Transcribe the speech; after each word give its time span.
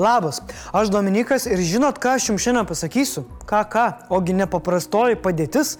Labas, 0.00 0.40
aš 0.72 0.88
Dominikas 0.88 1.44
ir 1.44 1.60
žinot, 1.60 1.98
ką 2.00 2.14
aš 2.16 2.30
jums 2.30 2.40
šiandien 2.40 2.64
pasakysiu? 2.64 3.26
Ką, 3.44 3.60
ką, 3.68 3.84
ogi 4.16 4.32
nepaprastoji 4.38 5.18
padėtis. 5.20 5.74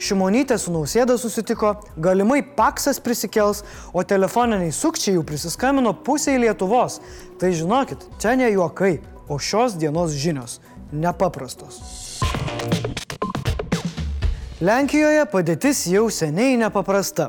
Šimonytė 0.00 0.56
su 0.60 0.72
nausėda 0.72 1.18
susitiko, 1.20 1.74
galimai 2.00 2.40
paksas 2.56 3.02
prisikels, 3.04 3.66
o 3.92 4.00
telefoniniai 4.00 4.72
sukčiai 4.72 5.18
jau 5.18 5.26
prisiskambino 5.28 5.92
pusiai 6.08 6.40
Lietuvos. 6.40 7.02
Tai 7.36 7.52
žinokit, 7.52 8.08
čia 8.16 8.32
ne 8.40 8.48
juokai, 8.54 8.94
o 9.28 9.36
šios 9.36 9.76
dienos 9.76 10.16
žinios. 10.16 10.62
Nepaprastos. 10.92 11.82
Lenkijoje 14.56 15.26
padėtis 15.28 15.82
jau 15.92 16.06
seniai 16.08 16.54
nepaprasta. 16.56 17.26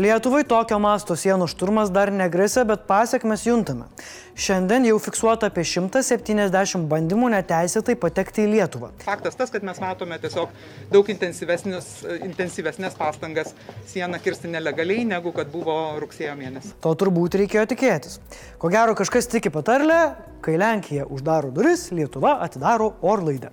Lietuvai 0.00 0.38
tokio 0.48 0.78
masto 0.80 1.12
sienų 1.20 1.44
šturmas 1.52 1.90
dar 1.92 2.08
negrėsia, 2.08 2.64
bet 2.64 2.86
pasiekmes 2.88 3.44
juntame. 3.44 3.90
Šiandien 4.32 4.88
jau 4.88 4.96
fiksuota 4.96 5.50
apie 5.52 5.66
170 5.68 6.88
bandymų 6.88 7.28
neteisėtai 7.34 7.98
patekti 8.00 8.46
į 8.46 8.54
Lietuvą. 8.54 8.88
Faktas 9.04 9.36
tas, 9.36 9.52
kad 9.52 9.68
mes 9.68 9.76
matome 9.84 10.16
tiesiog 10.24 10.48
daug 10.94 11.12
intensyvesnės 11.12 12.96
pastangas 12.96 13.52
sieną 13.92 14.16
kirsti 14.24 14.48
nelegaliai, 14.56 15.04
negu 15.12 15.36
kad 15.36 15.52
buvo 15.52 15.76
rugsėjo 16.00 16.40
mėnesį. 16.40 16.78
To 16.80 16.96
turbūt 16.96 17.36
reikėjo 17.44 17.68
tikėtis. 17.76 18.16
Ko 18.56 18.72
gero 18.72 18.96
kažkas 18.96 19.28
tiki 19.28 19.52
patarlę, 19.52 20.00
kai 20.40 20.56
Lenkija 20.56 21.04
uždaro 21.04 21.52
duris, 21.52 21.90
Lietuva 21.92 22.38
atidaro 22.48 22.94
orlaidę. 23.04 23.52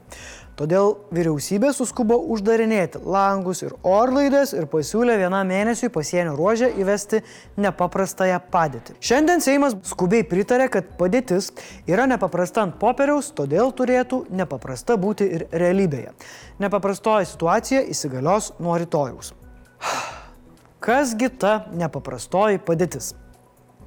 Todėl 0.60 0.98
vyriausybė 1.16 1.70
suskubo 1.72 2.18
uždarinėti 2.34 3.00
langus 3.08 3.62
ir 3.64 3.78
orlaidės 3.88 4.52
ir 4.58 4.66
pasiūlė 4.68 5.16
vienam 5.22 5.48
mėnesiui 5.48 5.88
pasienio 5.96 6.34
ruožę 6.36 6.68
įvesti 6.82 7.22
nepaprastąją 7.64 8.42
padėtį. 8.52 8.98
Šiandien 9.00 9.40
Seimas 9.40 9.78
skubiai 9.88 10.26
pritarė, 10.28 10.68
kad 10.74 10.92
padėtis 11.00 11.54
yra 11.88 12.10
nepaprasta 12.12 12.66
ant 12.66 12.76
popieriaus, 12.82 13.32
todėl 13.40 13.72
turėtų 13.72 14.26
nepaprasta 14.36 15.00
būti 15.00 15.30
ir 15.40 15.48
realybėje. 15.64 16.12
Nepaprastoji 16.60 17.32
situacija 17.32 17.86
įsigalios 17.96 18.52
nuo 18.60 18.76
rytojaus. 18.84 19.32
Kasgi 20.84 21.32
ta 21.40 21.56
nepaprastoji 21.72 22.60
padėtis? 22.68 23.14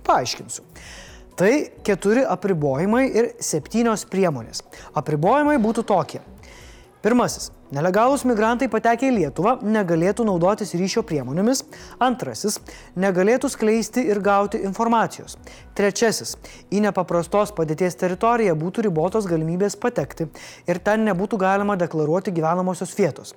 Paaiškinsiu. 0.08 0.64
Tai 1.36 1.54
keturi 1.84 2.24
apribojimai 2.24 3.06
ir 3.12 3.34
septynios 3.44 4.08
priemonės. 4.08 4.64
Apribojimai 4.96 5.60
būtų 5.60 5.84
tokie. 5.88 6.24
Pirmasis. 7.02 7.48
Nelegalūs 7.74 8.22
migrantai 8.28 8.68
patekę 8.70 9.08
į 9.08 9.14
Lietuvą 9.16 9.56
negalėtų 9.66 10.22
naudotis 10.28 10.74
ryšio 10.78 11.02
priemonėmis. 11.08 11.64
Antrasis. 12.04 12.60
Negalėtų 12.94 13.50
skleisti 13.50 14.04
ir 14.12 14.20
gauti 14.22 14.60
informacijos. 14.62 15.34
Trečiasis. 15.74 16.36
Į 16.70 16.84
nepaprastos 16.86 17.50
padėties 17.56 17.98
teritoriją 17.98 18.54
būtų 18.60 18.86
ribotos 18.86 19.26
galimybės 19.26 19.74
patekti 19.82 20.28
ir 20.70 20.82
ten 20.84 21.02
nebūtų 21.10 21.42
galima 21.42 21.78
deklaruoti 21.80 22.34
gyvenamosios 22.38 22.94
vietos. 22.98 23.34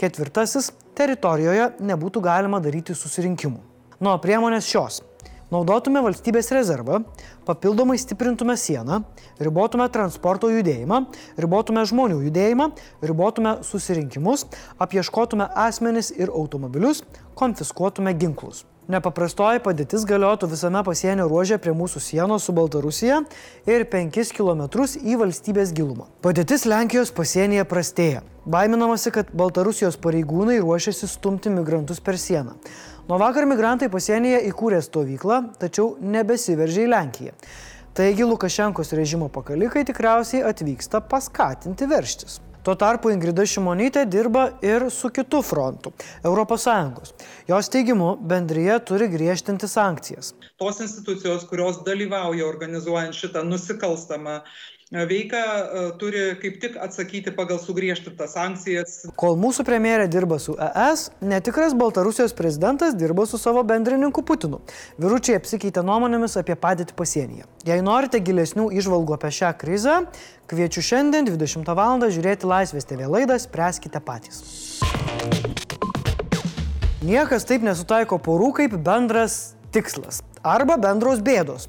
Ketvirtasis. 0.00 0.72
Teritorijoje 0.96 1.74
nebūtų 1.84 2.24
galima 2.24 2.62
daryti 2.62 2.96
susirinkimų. 2.96 3.60
Nuo 4.00 4.16
priemonės 4.22 4.70
šios 4.70 5.02
naudotume 5.54 6.02
valstybės 6.04 6.50
rezervą, 6.54 7.02
papildomai 7.46 7.96
stiprintume 8.00 8.56
sieną, 8.58 9.02
ribotume 9.42 9.86
transporto 9.94 10.50
judėjimą, 10.52 11.04
ribotume 11.40 11.86
žmonių 11.88 12.20
judėjimą, 12.26 12.70
ribotume 13.06 13.56
susirinkimus, 13.66 14.48
apieškotume 14.82 15.48
asmenis 15.66 16.12
ir 16.16 16.34
automobilius, 16.34 17.04
konfiskuotume 17.38 18.16
ginklus. 18.18 18.64
Nepaprastoji 18.84 19.62
padėtis 19.64 20.02
galiotų 20.04 20.50
visame 20.50 20.82
pasienio 20.84 21.24
ruožė 21.30 21.56
prie 21.56 21.72
mūsų 21.72 22.02
sienos 22.04 22.44
su 22.44 22.52
Baltarusija 22.52 23.22
ir 23.64 23.86
5 23.88 24.32
km 24.36 24.66
į 25.00 25.16
valstybės 25.22 25.72
gilumą. 25.72 26.10
Padėtis 26.20 26.66
Lenkijos 26.68 27.14
pasienyje 27.16 27.64
prastėja. 27.64 28.20
Baiminamasi, 28.44 29.08
kad 29.08 29.32
Baltarusijos 29.32 29.96
pareigūnai 29.96 30.58
ruošiasi 30.60 31.08
stumti 31.08 31.48
migrantus 31.48 32.04
per 32.04 32.20
sieną. 32.20 32.58
Nuo 33.08 33.16
vakar 33.24 33.48
migrantai 33.48 33.88
pasienyje 33.88 34.44
įkūrė 34.50 34.84
stovyklą, 34.84 35.40
tačiau 35.56 35.94
nebesiveržė 36.04 36.84
į 36.84 36.92
Lenkiją. 36.92 37.38
Taigi 37.96 38.28
Lukašenkos 38.28 38.92
režimo 38.92 39.32
pakalikai 39.32 39.86
tikriausiai 39.88 40.44
atvyksta 40.44 41.00
paskatinti 41.08 41.88
verštis. 41.88 42.43
Tuo 42.64 42.72
tarpu 42.80 43.10
Ingrida 43.12 43.44
Šimonytė 43.44 44.06
dirba 44.08 44.46
ir 44.64 44.86
su 44.88 45.10
kitu 45.12 45.42
frontu- 45.44 45.90
ES. 46.24 47.10
Jos 47.50 47.68
teigimu, 47.68 48.14
bendryje 48.30 48.78
turi 48.88 49.08
griežtinti 49.12 49.68
sankcijas. 49.68 50.32
Tos 50.56 50.80
institucijos, 50.80 51.44
kurios 51.50 51.82
dalyvauja 51.84 52.46
organizuojant 52.48 53.12
šitą 53.12 53.44
nusikalstamą 53.44 54.38
veiką 54.94 55.36
e, 55.36 55.84
turi 55.98 56.22
kaip 56.42 56.60
tik 56.62 56.76
atsakyti 56.80 57.32
pagal 57.34 57.58
sugriežtintas 57.58 58.36
sankcijas. 58.36 58.94
Kol 59.18 59.34
mūsų 59.40 59.66
premjerė 59.66 60.06
dirba 60.10 60.38
su 60.42 60.54
ES, 60.54 61.08
netikras 61.24 61.74
Baltarusijos 61.78 62.36
prezidentas 62.38 62.94
dirba 62.98 63.26
su 63.26 63.40
savo 63.42 63.64
bendrininku 63.66 64.22
Putinu. 64.22 64.62
Vyručiai 65.02 65.40
apsikeitė 65.40 65.82
nuomonėmis 65.86 66.38
apie 66.40 66.54
padėtį 66.54 66.94
pasienyje. 66.98 67.48
Jei 67.66 67.82
norite 67.82 68.22
gilesnių 68.22 68.70
išvalgų 68.78 69.18
apie 69.18 69.32
šią 69.34 69.50
krizę, 69.58 69.98
kviečiu 70.50 70.84
šiandien 70.84 71.26
20 71.26 71.74
val. 71.74 71.98
žiūrėti 72.04 72.46
Laisvės 72.46 72.86
TV 72.86 73.06
laidą 73.10 73.38
Spręskite 73.38 74.00
patys. 74.00 74.42
Niekas 77.04 77.44
taip 77.44 77.60
nesutaiko 77.60 78.16
porų 78.16 78.54
kaip 78.56 78.78
bendras 78.80 79.54
tikslas 79.74 80.22
arba 80.44 80.76
bendros 80.78 81.22
bėdos. 81.24 81.66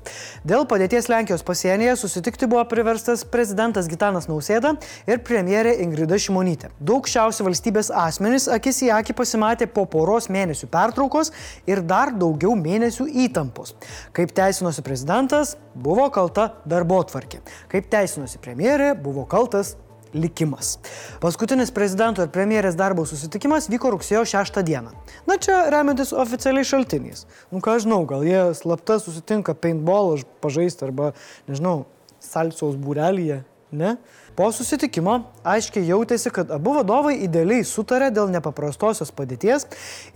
Dėl 0.48 0.66
padėties 0.70 1.08
Lenkijos 1.10 1.46
pasienyje 1.48 1.96
susitikti 2.00 2.50
buvo 2.52 2.66
priverstas 2.70 3.24
prezidentas 3.24 3.88
Gitanas 3.90 4.28
Nausėda 4.30 4.76
ir 5.08 5.22
premjerė 5.26 5.78
Ingrida 5.86 6.20
Šimonytė. 6.20 6.74
Daug 6.84 7.08
šiausi 7.10 7.46
valstybės 7.48 7.90
asmenys 7.96 8.50
akis 8.52 8.84
į 8.86 8.92
akį 8.98 9.16
pasimatė 9.18 9.70
po 9.72 9.88
poros 9.90 10.28
mėnesių 10.34 10.70
pertraukos 10.74 11.32
ir 11.70 11.82
dar 11.88 12.12
daugiau 12.12 12.54
mėnesių 12.60 13.08
įtampos. 13.26 13.74
Kaip 14.16 14.36
teisinosi 14.36 14.84
prezidentas, 14.86 15.56
buvo 15.74 16.10
kalta 16.12 16.52
darbo 16.68 17.00
tvarkė. 17.08 17.42
Kaip 17.72 17.90
teisinosi 17.92 18.44
premjerė, 18.44 18.92
buvo 19.00 19.24
kaltas 19.30 19.78
likimas. 20.16 20.78
Paskutinis 21.24 21.74
prezidento 21.76 22.24
ir 22.24 22.31
premjerės 22.34 22.78
darbo 22.80 23.06
susitikimas 23.08 23.70
vyko 23.72 23.92
rugsėjo 23.96 24.24
6 24.31 24.62
dieną. 24.66 24.94
Na 25.30 25.38
čia 25.42 25.66
remiantis 25.74 26.14
oficialiais 26.16 26.72
šaltiniais. 26.72 27.26
Nu 27.52 27.62
ką 27.64 27.78
žinau, 27.84 28.03
gal 28.09 28.24
jie 28.25 28.48
slapta 28.58 28.98
susitinka 29.04 29.54
paintball 29.54 30.24
pažaisti 30.44 30.88
arba, 30.88 31.12
nežinau, 31.50 31.84
salsos 32.24 32.80
būrelyje, 32.80 33.44
ne? 33.72 33.96
Po 34.36 34.50
susitikimo 34.52 35.20
aiškiai 35.48 35.88
jautėsi, 35.88 36.31
kad 36.34 36.52
abu 36.52 36.74
vadovai 36.76 37.16
idealiai 37.24 37.64
sutarė 37.68 38.09
dėl 38.14 38.28
nepaprastosios 38.34 39.14
padėties 39.16 39.68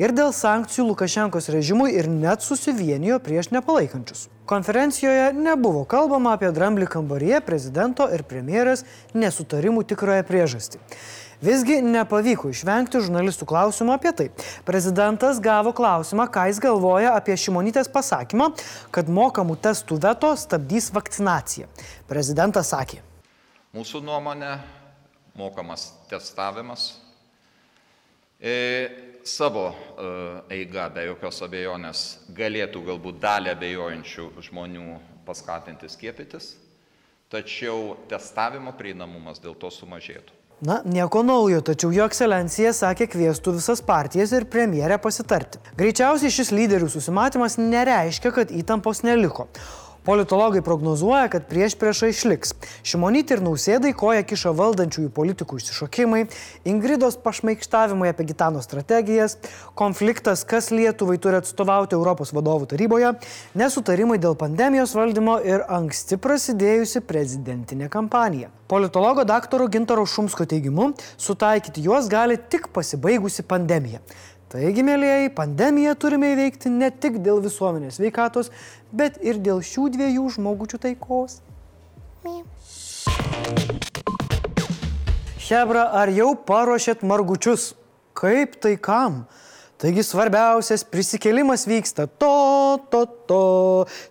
ir 0.02 0.14
dėl 0.16 0.34
sankcijų 0.36 0.90
Lukašenkos 0.90 1.50
režimui 1.54 1.94
ir 1.96 2.10
net 2.12 2.44
susivienijo 2.44 3.22
prieš 3.24 3.54
nepalaikančius. 3.56 4.28
Konferencijoje 4.50 5.32
nebuvo 5.38 5.86
kalbama 5.86 6.34
apie 6.36 6.50
dramblį 6.52 6.90
kambaryje 6.90 7.40
prezidento 7.46 8.10
ir 8.12 8.26
premjerės 8.28 8.86
nesutarimų 9.14 9.86
tikrąją 9.94 10.26
priežastį. 10.28 10.84
Visgi 11.40 11.78
nepavyko 11.80 12.50
išvengti 12.52 13.00
žurnalistų 13.00 13.46
klausimų 13.48 13.94
apie 13.96 14.12
tai. 14.12 14.26
Prezidentas 14.68 15.40
gavo 15.40 15.72
klausimą, 15.72 16.26
ką 16.28 16.50
jis 16.50 16.60
galvoja 16.60 17.14
apie 17.16 17.38
Šimonytės 17.40 17.88
pasakymą, 17.94 18.50
kad 18.92 19.08
mokamų 19.08 19.56
testų 19.64 20.02
veto 20.04 20.34
stabdys 20.36 20.90
vakcinaciją. 20.92 21.70
Prezidentas 22.12 22.74
sakė, 22.74 23.00
Mūsų 23.70 24.00
nuomonė, 24.02 24.56
mokamas 25.38 25.92
testavimas 26.10 26.88
e, 28.42 28.54
savo 29.22 29.68
e, 29.70 30.08
eiga 30.56 30.88
be 30.90 31.04
jokios 31.06 31.38
abejonės 31.46 32.00
galėtų 32.34 32.82
galbūt 32.88 33.20
dalį 33.22 33.52
abejojančių 33.54 34.26
žmonių 34.48 34.96
paskatinti 35.28 35.86
skiepytis, 35.94 36.56
tačiau 37.30 37.94
testavimo 38.10 38.74
prieinamumas 38.74 39.38
dėl 39.44 39.54
to 39.54 39.70
sumažėtų. 39.70 40.34
Na, 40.66 40.80
nieko 40.82 41.22
naujo, 41.22 41.62
tačiau 41.70 41.94
jo 41.94 42.08
ekscelencija 42.10 42.72
sakė 42.74 43.06
kvieštų 43.14 43.54
visas 43.60 43.84
partijas 43.86 44.34
ir 44.34 44.48
premjerę 44.50 44.98
pasitarti. 45.00 45.62
Greičiausiai 45.78 46.34
šis 46.34 46.50
lyderių 46.58 46.90
susimatymas 46.90 47.60
nereiškia, 47.62 48.34
kad 48.34 48.50
įtampos 48.50 49.06
neliko. 49.06 49.46
Politologai 50.10 50.62
prognozuoja, 50.66 51.28
kad 51.30 51.44
prieš 51.46 51.76
priešą 51.78 52.08
išliks. 52.10 52.56
Šimonytė 52.82 53.36
ir 53.36 53.44
nausėdai 53.46 53.92
koja 53.94 54.24
kiša 54.26 54.56
valdančiųjų 54.58 55.12
politikų 55.14 55.60
išsišokimai, 55.60 56.24
Ingridos 56.72 57.20
pašmaikštavimai 57.22 58.10
apie 58.10 58.26
Gitano 58.32 58.64
strategijas, 58.66 59.36
konfliktas, 59.78 60.42
kas 60.50 60.72
Lietuvai 60.74 61.20
turi 61.22 61.38
atstovauti 61.38 61.94
Europos 61.94 62.34
vadovų 62.34 62.72
taryboje, 62.72 63.12
nesutarimai 63.62 64.18
dėl 64.18 64.34
pandemijos 64.34 64.96
valdymo 64.98 65.38
ir 65.46 65.68
anksti 65.78 66.18
prasidėjusi 66.18 67.04
prezidentinė 67.06 67.92
kampanija. 67.94 68.50
Politologo 68.66 69.28
daktaro 69.30 69.70
Gintaro 69.70 70.10
Šumsko 70.10 70.50
teigimu, 70.50 70.96
sutaikyti 71.22 71.86
juos 71.86 72.10
gali 72.10 72.42
tik 72.50 72.72
pasibaigusi 72.74 73.46
pandemija. 73.46 74.02
Taigi, 74.50 74.82
mėlyjeji, 74.82 75.30
pandemiją 75.38 75.92
turime 76.02 76.32
įveikti 76.34 76.72
ne 76.74 76.88
tik 76.90 77.20
dėl 77.22 77.38
visuomenės 77.44 78.00
veikatos, 78.02 78.48
bet 78.90 79.20
ir 79.22 79.38
dėl 79.46 79.60
šių 79.62 79.92
dviejų 79.94 80.24
žmogučių 80.40 80.80
taikos. 80.88 81.36
Hebra, 85.50 85.84
ar 86.02 86.10
jau 86.14 86.32
paruošėt 86.50 87.06
margučius? 87.06 87.76
Kaip 88.18 88.58
tai 88.58 88.74
kam? 88.82 89.22
Taigi 89.80 90.04
svarbiausias 90.04 90.82
prisikėlimas 90.92 91.62
vyksta. 91.64 92.04
To, 92.20 92.80
to, 92.92 93.06
to. 93.30 93.44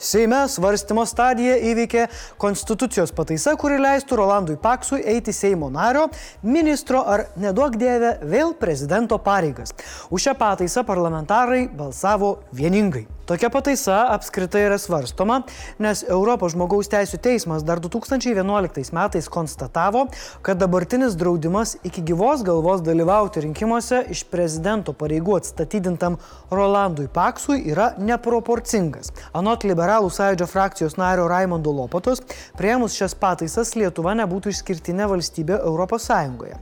Seime 0.01 0.39
svarstymo 0.49 1.05
stadija 1.05 1.59
įveikė 1.61 2.07
konstitucijos 2.41 3.13
pataisa, 3.13 3.53
kuri 3.61 3.77
leistų 3.83 4.17
Rolandui 4.17 4.57
Paksui 4.63 5.03
eiti 5.05 5.35
Seimo 5.37 5.69
nario, 5.75 6.07
ministro 6.41 7.03
ar 7.05 7.27
neduok 7.37 7.77
dievę 7.77 8.15
vėl 8.25 8.57
prezidento 8.57 9.21
pareigas. 9.21 9.77
Už 10.09 10.31
šią 10.31 10.37
pataisą 10.41 10.87
parlamentarai 10.89 11.67
balsavo 11.69 12.39
vieningai. 12.49 13.05
Tokia 13.29 13.51
pataisa 13.53 14.07
apskritai 14.15 14.63
yra 14.65 14.79
svarstoma, 14.81 15.43
nes 15.85 16.01
Europos 16.09 16.55
žmogaus 16.55 16.89
teisų 16.89 17.19
teismas 17.21 17.61
dar 17.61 17.77
2011 17.85 18.95
metais 18.97 19.29
konstatavo, 19.29 20.07
kad 20.41 20.57
dabartinis 20.57 21.13
draudimas 21.21 21.75
iki 21.85 22.01
gyvos 22.09 22.41
galvos 22.47 22.81
dalyvauti 22.87 23.45
rinkimuose 23.45 24.01
iš 24.15 24.23
prezidento 24.33 24.97
pareigų 24.97 25.37
atstatydintam 25.59 26.17
Rolandui 26.51 27.09
Paksui 27.09 27.65
yra 27.71 27.93
neproporcingas. 27.99 29.11
Anot 29.35 29.67
liberalų 29.67 30.11
sąjūdžio 30.15 30.47
frakcijos 30.51 30.99
nario 31.01 31.27
Raimondo 31.29 31.73
Lopatos, 31.75 32.23
prieimus 32.59 32.97
šias 32.99 33.17
pataisas 33.19 33.75
Lietuva 33.75 34.15
nebūtų 34.23 34.55
išskirtinė 34.55 35.11
valstybė 35.11 35.59
Europos 35.59 36.07
Sąjungoje. 36.09 36.61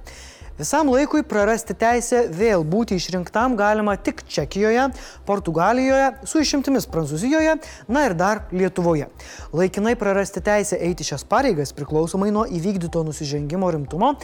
Visam 0.57 0.89
laikui 0.89 1.21
prarasti 1.21 1.75
teisę 1.77 2.23
vėl 2.33 2.63
būti 2.65 2.97
išrinktam 2.97 3.59
galima 3.59 3.93
tik 4.01 4.23
Čekijoje, 4.25 4.87
Portugalijoje, 5.29 6.07
su 6.25 6.41
išimtimis 6.41 6.89
Prancūzijoje, 6.89 7.59
na 7.93 8.07
ir 8.09 8.15
dar 8.17 8.41
Lietuvoje. 8.57 9.11
Laikinai 9.53 9.93
prarasti 10.01 10.41
teisę 10.41 10.81
eiti 10.81 11.05
šias 11.05 11.27
pareigas 11.29 11.77
priklausomai 11.77 12.31
nuo 12.33 12.47
įvykdyto 12.49 13.05
nusižengimo 13.05 13.69
rimtumo 13.77 14.15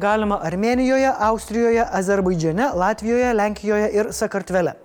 galima 0.00 0.40
Armenijoje, 0.40 1.12
Austrijoje, 1.28 1.84
Azerbaidžiane, 1.84 2.70
Latvijoje, 2.72 3.34
Lenkijoje 3.36 3.92
ir 3.92 4.14
Sakartvele. 4.16 4.78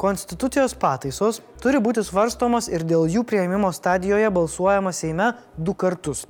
Konstitucijos 0.00 0.72
pataisos 0.80 1.42
turi 1.60 1.76
būti 1.84 2.00
svarstomos 2.00 2.70
ir 2.72 2.86
dėl 2.88 3.02
jų 3.12 3.20
prieimimo 3.28 3.68
stadijoje 3.76 4.30
balsuojama 4.32 4.94
Seime 4.96 5.26
du 5.60 5.74
kartus. 5.76 6.22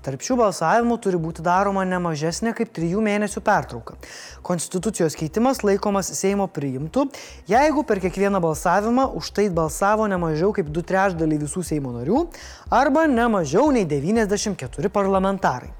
Tarp 0.00 0.24
šių 0.24 0.38
balsavimų 0.40 0.96
turi 1.04 1.20
būti 1.20 1.44
daroma 1.44 1.84
ne 1.84 1.98
mažesnė 2.00 2.54
kaip 2.56 2.72
trijų 2.72 3.04
mėnesių 3.04 3.42
pertrauka. 3.44 3.98
Konstitucijos 4.48 5.18
keitimas 5.20 5.60
laikomas 5.60 6.08
Seimo 6.16 6.48
priimtų, 6.48 7.04
jeigu 7.52 7.84
per 7.84 8.00
kiekvieną 8.06 8.40
balsavimą 8.40 9.10
už 9.20 9.34
tai 9.36 9.50
balsavo 9.52 10.08
ne 10.08 10.16
mažiau 10.16 10.56
kaip 10.56 10.72
du 10.72 10.80
trečdaliai 10.80 11.44
visų 11.44 11.66
Seimo 11.68 11.92
narių 12.00 12.24
arba 12.80 13.04
ne 13.12 13.28
mažiau 13.36 13.68
nei 13.76 13.84
94 13.84 14.88
parlamentarai. 14.88 15.74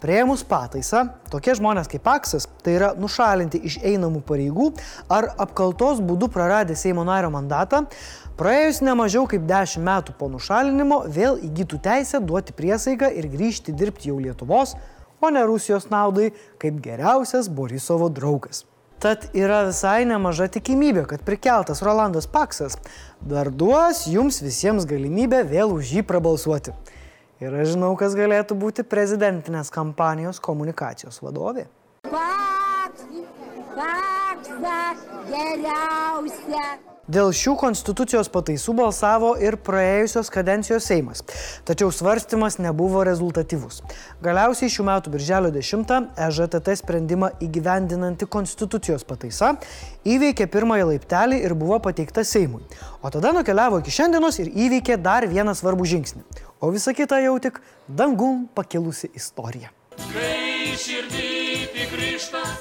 Prieimus 0.00 0.40
pataisą, 0.48 1.02
tokie 1.28 1.52
žmonės 1.58 1.88
kaip 1.92 2.00
Paksas, 2.06 2.46
tai 2.64 2.78
yra 2.78 2.94
nušalinti 2.96 3.58
iš 3.68 3.74
einamų 3.84 4.22
pareigų 4.24 4.70
ar 5.12 5.26
apkaltos 5.44 5.98
būdu 6.00 6.30
praradę 6.32 6.72
Seimo 6.72 7.04
nario 7.04 7.28
mandatą, 7.34 7.82
praėjus 8.40 8.80
ne 8.80 8.94
mažiau 8.96 9.26
kaip 9.28 9.44
10 9.50 9.84
metų 9.84 10.14
po 10.16 10.30
nušalinimo 10.32 11.02
vėl 11.04 11.36
įgytų 11.44 11.82
teisę 11.84 12.22
duoti 12.24 12.56
priesaiką 12.56 13.10
ir 13.12 13.28
grįžti 13.28 13.74
dirbti 13.76 14.08
jau 14.08 14.16
Lietuvos, 14.24 14.72
o 15.20 15.28
ne 15.28 15.42
Rusijos 15.44 15.90
naudai 15.92 16.30
kaip 16.62 16.80
geriausias 16.80 17.50
Borisovo 17.52 18.08
draugas. 18.08 18.64
Tad 19.04 19.26
yra 19.36 19.66
visai 19.68 20.06
nemaža 20.08 20.48
tikimybė, 20.56 21.04
kad 21.12 21.26
prikeltas 21.28 21.84
Rolandas 21.84 22.24
Paksas 22.28 22.80
dar 23.20 23.52
duos 23.52 24.06
jums 24.08 24.40
visiems 24.40 24.88
galimybę 24.88 25.44
vėl 25.48 25.76
už 25.76 25.92
jį 25.98 26.06
prabalsuoti. 26.08 26.72
Ir 27.40 27.54
aš 27.56 27.70
žinau, 27.72 27.94
kas 27.96 28.12
galėtų 28.12 28.52
būti 28.60 28.84
prezidentinės 28.84 29.70
kampanijos 29.72 30.42
komunikacijos 30.44 31.22
vadovė. 31.24 31.64
Paks, 32.04 33.06
paksa, 33.72 34.80
geriausia. 35.30 36.64
Dėl 37.10 37.32
šių 37.34 37.54
konstitucijos 37.58 38.28
pataisų 38.30 38.74
balsavo 38.78 39.30
ir 39.40 39.56
praėjusios 39.66 40.28
kadencijos 40.30 40.84
Seimas, 40.86 41.24
tačiau 41.66 41.88
svarstymas 41.90 42.60
nebuvo 42.60 43.00
rezultatyvus. 43.08 43.80
Galiausiai 44.22 44.70
šių 44.70 44.86
metų 44.90 45.14
birželio 45.16 45.50
10 45.56 46.12
EŽTT 46.28 46.76
sprendimą 46.82 47.32
įgyvendinanti 47.48 48.28
konstitucijos 48.30 49.08
pataisa 49.08 49.54
įveikė 50.04 50.46
pirmąjį 50.52 50.86
laiptelį 50.92 51.40
ir 51.48 51.56
buvo 51.56 51.80
pateikta 51.88 52.22
Seimui. 52.22 52.62
O 53.00 53.10
tada 53.10 53.32
nukeliavo 53.32 53.80
iki 53.80 53.96
šiandienos 53.96 54.38
ir 54.44 54.52
įveikė 54.68 55.00
dar 55.00 55.26
vieną 55.26 55.56
svarbų 55.56 55.88
žingsnį 55.96 56.49
o 56.60 56.70
visa 56.70 56.92
kita 56.92 57.20
jau 57.24 57.38
tik 57.40 57.60
dangum 57.88 58.46
pakilusi 58.54 59.10
istorija. 59.16 59.72
Kai 60.12 60.76
širdį 60.76 61.30
ryštas, 62.00 62.60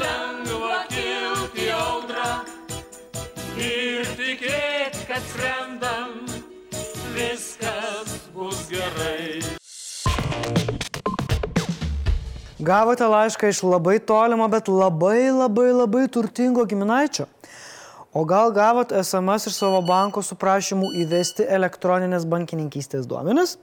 lengva 0.00 0.82
kilti 0.90 1.68
audrą 1.74 2.30
ir 3.56 4.08
tikėti, 4.18 5.06
kad 5.08 5.22
skrendam, 5.30 6.20
viskas 7.14 8.18
bus 8.34 8.66
gerai. 8.70 9.40
Gavote 12.62 13.06
laišką 13.10 13.48
iš 13.50 13.64
labai 13.66 13.98
tolimo, 13.98 14.46
bet 14.50 14.68
labai 14.70 15.30
labai 15.34 15.70
labai 15.74 16.04
turtingo 16.06 16.66
giminaičio. 16.66 17.26
O 18.12 18.24
gal 18.28 18.50
gavot 18.52 18.92
SMS 18.92 19.46
iš 19.46 19.54
savo 19.56 19.78
banko 19.88 20.20
su 20.22 20.36
prašymu 20.36 20.90
įvesti 21.00 21.46
elektroninės 21.48 22.26
bankininkystės 22.28 23.06
duomenis? 23.08 23.54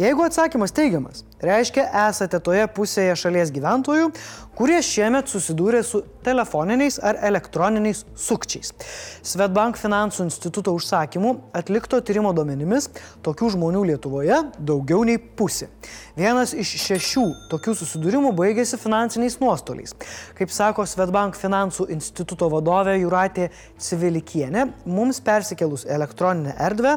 Jeigu 0.00 0.22
atsakymas 0.24 0.72
teigiamas, 0.72 1.18
reiškia 1.44 1.82
esate 2.08 2.38
toje 2.40 2.64
pusėje 2.72 3.12
šalies 3.20 3.50
gyventojų, 3.52 4.06
kurie 4.56 4.78
šiemet 4.80 5.28
susidūrė 5.28 5.82
su 5.84 5.98
telefoniniais 6.24 6.96
ar 7.04 7.18
elektroniniais 7.28 8.00
sukčiais. 8.16 8.70
Svetbank 9.20 9.76
finansų 9.76 10.24
instituto 10.24 10.72
užsakymu 10.72 11.34
atlikto 11.60 12.00
tyrimo 12.00 12.32
duomenimis 12.32 12.88
tokių 13.26 13.50
žmonių 13.52 13.82
Lietuvoje 13.90 14.38
daugiau 14.56 15.04
nei 15.04 15.18
pusė. 15.20 15.68
Vienas 16.16 16.54
iš 16.56 16.72
šešių 16.86 17.24
tokių 17.52 17.74
susidūrimų 17.82 18.30
baigėsi 18.38 18.80
finansiniais 18.80 19.36
nuostoliais. 19.44 19.92
Kaip 20.38 20.54
sako 20.56 20.86
Svetbank 20.88 21.36
finansų 21.36 21.90
instituto 21.92 22.48
vadovė 22.48 22.96
Juratė 23.02 23.50
Civilikienė, 23.76 24.70
mums 24.88 25.20
persikelus 25.20 25.84
elektroninę 25.84 26.56
erdvę, 26.56 26.96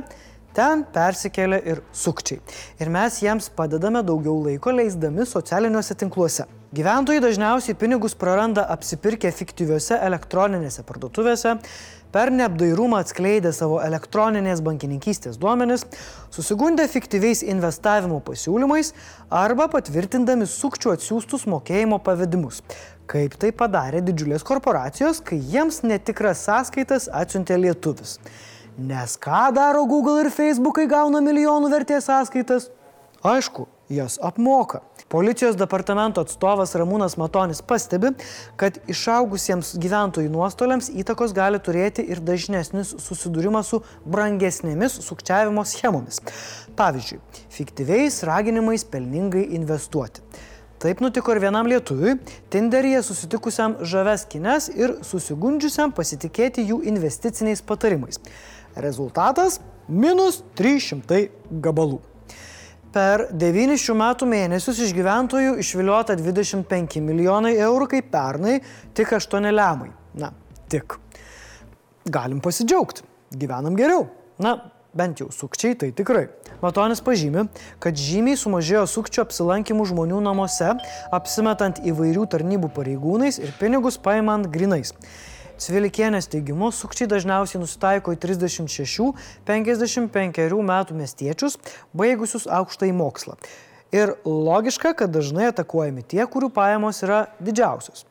Ten 0.56 0.86
persikėlė 0.96 1.57
ir 1.68 1.81
sukčiai. 1.92 2.40
Ir 2.80 2.88
mes 2.94 3.18
jiems 3.19 3.50
padedame 3.57 4.00
daugiau 4.07 4.38
laiko 4.46 4.72
leisdami 4.72 5.25
socialiniuose 5.28 5.97
tinkluose. 6.00 6.45
Gyventojai 6.76 7.19
dažniausiai 7.24 7.76
pinigus 7.80 8.16
praranda 8.19 8.64
apsipirkę 8.71 9.33
fiktyviuose 9.35 10.00
elektroninėse 10.07 10.83
parduotuvėse, 10.88 11.57
per 12.16 12.31
neapdairumą 12.31 13.02
atskleidę 13.04 13.52
savo 13.56 13.81
elektroninės 13.83 14.64
bankininkystės 14.64 15.35
duomenis, 15.40 15.83
susigundę 16.31 16.88
fiktyviais 16.88 17.44
investavimo 17.44 18.21
pasiūlymais 18.24 18.94
arba 19.44 19.68
patvirtindami 19.76 20.47
sukčių 20.47 20.95
atsiųstus 20.95 21.44
mokėjimo 21.52 22.00
pavedimus. 22.07 22.64
Kaip 23.12 23.35
tai 23.44 23.52
padarė 23.52 24.00
didžiulės 24.07 24.47
korporacijos, 24.47 25.19
kai 25.19 25.44
jiems 25.52 25.83
netikras 25.83 26.47
sąskaitas 26.47 27.12
atsiuntė 27.12 27.59
lietuvis. 27.59 28.21
Nes 28.78 29.16
ką 29.16 29.54
daro 29.56 29.86
Google 29.86 30.26
ir 30.26 30.32
Facebook, 30.36 30.76
kai 30.76 30.90
gauna 30.92 31.22
milijonų 31.24 31.70
vertės 31.72 32.10
sąskaitas? 32.10 32.66
Aišku, 33.24 33.70
jas 33.88 34.18
apmoka. 34.20 34.82
Policijos 35.08 35.56
departamento 35.56 36.20
atstovas 36.26 36.76
Ramūnas 36.76 37.16
Matonis 37.16 37.62
pastebi, 37.64 38.12
kad 38.60 38.82
išaugusiems 38.92 39.78
gyventojų 39.80 40.34
nuostoliams 40.34 40.90
įtakos 40.92 41.32
gali 41.38 41.62
turėti 41.64 42.04
ir 42.04 42.20
dažnesnis 42.20 42.92
susidūrimas 43.00 43.72
su 43.72 43.80
brangesnėmis 44.04 45.00
sukčiavimo 45.08 45.64
schemomis. 45.64 46.20
Pavyzdžiui, 46.76 47.22
fiktyviais 47.56 48.20
raginimais 48.28 48.84
pelningai 48.84 49.46
investuoti. 49.56 50.26
Taip 50.84 51.00
nutiko 51.00 51.32
ir 51.32 51.40
vienam 51.40 51.70
lietuviui, 51.72 52.18
Tinderyje 52.52 53.00
susitikusiam 53.08 53.78
žaves 53.88 54.26
kines 54.28 54.68
ir 54.76 54.98
susigundžiusiam 55.08 55.96
pasitikėti 55.96 56.66
jų 56.68 56.82
investiciniais 56.92 57.64
patarimais. 57.64 58.20
Rezultatas- 58.76 59.60
minus 59.88 60.44
300 60.56 61.30
gabalų. 61.62 62.00
Per 62.96 63.28
9 63.32 63.76
šių 63.76 63.94
metų 64.00 64.28
mėnesius 64.28 64.80
iš 64.80 64.94
gyventojų 64.96 65.58
išviliota 65.60 66.16
25 66.16 67.02
milijonai 67.04 67.58
eurų, 67.60 67.90
kaip 67.92 68.12
pernai 68.12 68.62
tik 68.94 69.12
8 69.12 69.52
lemai. 69.52 69.92
Na, 70.16 70.32
tik. 70.70 70.96
Galim 72.08 72.40
pasidžiaugti. 72.40 73.04
Gyvenam 73.36 73.76
geriau. 73.76 74.08
Na, 74.40 74.72
bent 74.96 75.20
jau 75.20 75.28
sukčiai 75.32 75.76
tai 75.76 75.92
tikrai. 75.92 76.30
Matonis 76.64 77.04
pažymi, 77.04 77.50
kad 77.84 78.00
žymiai 78.00 78.40
sumažėjo 78.40 78.86
sukčių 78.88 79.26
apsilankimų 79.26 79.90
žmonių 79.92 80.22
namuose, 80.24 80.72
apsimetant 81.14 81.84
įvairių 81.84 82.24
tarnybų 82.32 82.72
pareigūnais 82.76 83.42
ir 83.44 83.52
pinigus 83.60 84.00
paimant 84.00 84.48
grinais. 84.52 84.96
Cvilikienės 85.56 86.28
teigimu, 86.28 86.68
sukčiai 86.76 87.07
dažniausiai 87.07 87.62
nusitaiko 87.62 88.12
į 88.12 88.18
36-55 88.26 90.57
metų 90.69 90.95
miestiečius, 91.00 91.56
baigusius 91.95 92.44
aukštąjį 92.52 92.95
mokslą. 92.97 93.38
Ir 93.95 94.12
logiška, 94.28 94.92
kad 95.00 95.14
dažnai 95.16 95.47
atakuojami 95.54 96.04
tie, 96.04 96.28
kurių 96.28 96.52
pajamos 96.52 97.00
yra 97.07 97.31
didžiausios. 97.40 98.04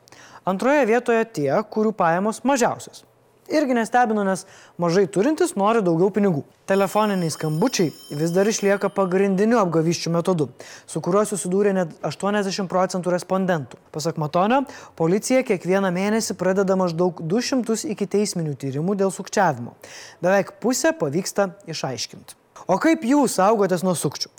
Antroje 0.48 0.88
vietoje 0.88 1.20
tie, 1.36 1.52
kurių 1.68 1.92
pajamos 1.96 2.40
mažiausios. 2.48 3.04
Irgi 3.52 3.74
nestebino, 3.76 4.22
nes 4.24 4.46
mažai 4.80 5.04
turintis 5.12 5.52
nori 5.60 5.82
daugiau 5.84 6.08
pinigų. 6.14 6.44
Telefoniniai 6.64 7.28
skambučiai 7.28 7.90
vis 8.16 8.32
dar 8.32 8.48
išlieka 8.48 8.88
pagrindiniu 8.96 9.58
apgavyščių 9.60 10.12
metodu, 10.14 10.46
su 10.88 11.02
kuriuo 11.04 11.26
susidūrė 11.28 11.74
net 11.76 11.92
80 12.08 12.70
procentų 12.72 13.12
respondentų. 13.12 13.80
Pasak 13.92 14.16
Matonio, 14.22 14.62
policija 14.96 15.44
kiekvieną 15.44 15.92
mėnesį 15.92 16.38
pradeda 16.40 16.78
maždaug 16.80 17.20
200 17.20 17.84
iki 17.92 18.08
teisminių 18.16 18.56
tyrimų 18.64 18.96
dėl 19.04 19.12
sukčiavimo. 19.12 19.76
Beveik 20.24 20.56
pusę 20.64 20.94
pavyksta 20.96 21.50
išaiškinti. 21.68 22.40
O 22.64 22.80
kaip 22.80 23.04
jūs 23.04 23.36
saugotės 23.36 23.84
nuo 23.84 23.92
sukčių? 23.92 24.32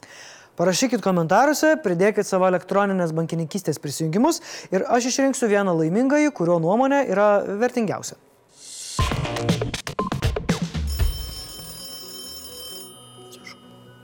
Parašykit 0.55 1.01
komentaruose, 1.03 1.75
pridėkit 1.83 2.25
savo 2.25 2.47
elektroninės 2.47 3.11
bankininkystės 3.13 3.77
prisijungimus 3.83 4.39
ir 4.71 4.87
aš 4.87 5.11
išrinksiu 5.11 5.51
vieną 5.51 5.75
laimingąjį, 5.83 6.31
kurio 6.33 6.61
nuomonė 6.63 7.03
yra 7.11 7.27
vertingiausia. 7.59 8.15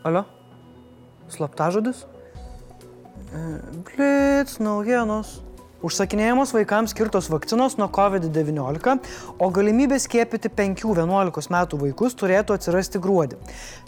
Alio? 0.04 0.24
Slaptažodis? 1.30 2.06
Blitz, 3.86 4.58
naujienos. 4.60 5.40
Užsakinėjamos 5.82 6.52
vaikams 6.54 6.92
skirtos 6.94 7.26
vakcinos 7.32 7.74
nuo 7.80 7.88
COVID-19, 7.90 9.00
o 9.42 9.48
galimybė 9.54 9.98
skiepyti 10.02 10.52
5-11 10.54 11.50
metų 11.54 11.80
vaikus 11.82 12.14
turėtų 12.20 12.54
atsirasti 12.54 13.02
gruodį. 13.02 13.40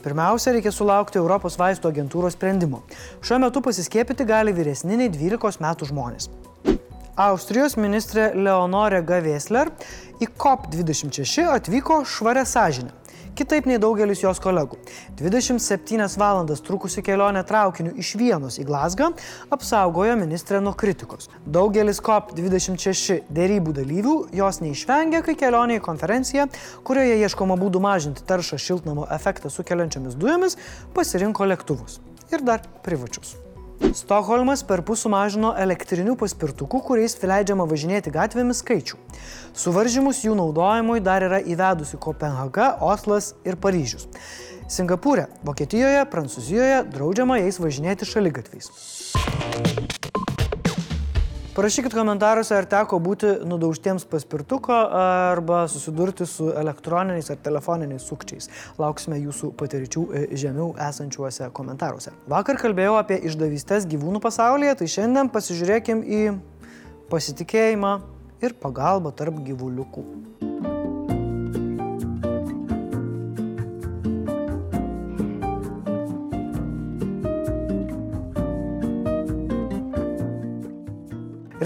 Pirmiausia, 0.02 0.56
reikia 0.56 0.74
sulaukti 0.74 1.22
Europos 1.22 1.60
vaistų 1.62 1.92
agentūros 1.92 2.34
sprendimo. 2.34 2.82
Šiuo 3.22 3.38
metu 3.46 3.62
pasiskiepyti 3.62 4.26
gali 4.26 4.56
vyresniniai 4.58 5.12
12 5.14 5.62
metų 5.62 5.92
žmonės. 5.92 6.32
Austrijos 7.14 7.78
ministrė 7.78 8.32
Leonorė 8.34 9.04
Gavesler 9.06 9.70
į 10.18 10.32
COP26 10.34 11.46
atvyko 11.60 12.02
švarę 12.10 12.42
sąžinę 12.50 13.03
kitaip 13.38 13.68
nei 13.70 13.80
daugelis 13.82 14.24
jos 14.24 14.40
kolegų. 14.44 14.78
27 15.20 16.08
valandas 16.20 16.64
trukusi 16.66 17.04
kelionė 17.06 17.44
traukiniu 17.48 17.94
iš 18.00 18.14
Vienos 18.20 18.60
į 18.62 18.68
Glasgą 18.70 19.12
apsaugojo 19.54 20.16
ministrę 20.20 20.62
nuo 20.64 20.76
kritikos. 20.78 21.30
Daugelis 21.46 22.02
COP26 22.04 23.24
dėrybų 23.34 23.76
dalyvių 23.80 24.18
jos 24.40 24.62
neišvengė, 24.64 25.24
kai 25.26 25.38
kelionė 25.40 25.80
į 25.80 25.86
konferenciją, 25.86 26.50
kurioje 26.88 27.22
ieškoma 27.24 27.58
būdų 27.62 27.84
mažinti 27.84 28.26
taršą 28.28 28.62
šiltnamo 28.62 29.08
efektą 29.14 29.54
sukeliančiomis 29.54 30.20
dujomis, 30.20 30.60
pasirinko 30.98 31.50
lėktuvus. 31.54 32.02
Ir 32.34 32.46
dar 32.46 32.64
privačius. 32.86 33.38
Stokholmas 33.92 34.64
per 34.64 34.82
pusę 34.88 35.04
sumažino 35.06 35.52
elektrinių 35.60 36.16
paspirtukų, 36.20 36.80
kuriais 36.88 37.18
leidžiama 37.20 37.68
važinėti 37.68 38.14
gatvėmis 38.14 38.62
skaičių. 38.64 39.00
Suvaržymus 39.52 40.24
jų 40.24 40.38
naudojimui 40.40 41.02
dar 41.04 41.26
yra 41.28 41.42
įvedusi 41.44 42.00
Kopenhaga, 42.00 42.74
Oslas 42.80 43.34
ir 43.44 43.60
Paryžius. 43.60 44.08
Singapūrė, 44.72 45.28
Vokietijoje, 45.44 46.06
Prancūzijoje 46.14 46.80
draudžiama 46.96 47.42
jais 47.44 47.60
važinėti 47.60 48.08
šaligatviais. 48.08 48.72
Parašykit 51.54 51.94
komentaruose, 51.94 52.56
ar 52.58 52.66
teko 52.66 52.98
būti 52.98 53.30
nudaužtiems 53.46 54.08
paspirtuko 54.10 54.74
arba 54.98 55.60
susidurti 55.70 56.26
su 56.26 56.48
elektroniniais 56.50 57.30
ar 57.30 57.38
telefoniniais 57.46 58.08
sukčiais. 58.10 58.50
Lauksime 58.82 59.20
jūsų 59.22 59.52
patirčių 59.60 60.06
e, 60.18 60.24
žemiau 60.34 60.72
esančiuose 60.82 61.52
komentaruose. 61.54 62.16
Vakar 62.34 62.58
kalbėjau 62.58 62.96
apie 62.98 63.20
išdavystės 63.30 63.86
gyvūnų 63.92 64.24
pasaulyje, 64.24 64.80
tai 64.82 64.90
šiandien 64.96 65.30
pasižiūrėkim 65.36 66.02
į 66.02 66.24
pasitikėjimą 67.14 67.94
ir 68.42 68.58
pagalbą 68.58 69.14
tarp 69.14 69.38
gyvuliukų. 69.46 70.08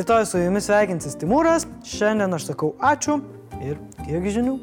Rytoj 0.08 0.26
su 0.26 0.40
jumis 0.40 0.64
sveikinsis 0.70 1.18
Timūras, 1.20 1.66
šiandien 1.84 2.32
aš 2.38 2.46
sakau 2.48 2.70
ačiū 2.80 3.18
ir 3.60 3.76
tiek 4.06 4.32
žinių. 4.38 4.56